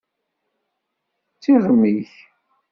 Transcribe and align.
D 1.33 1.37
tiɣmi-k! 1.43 2.11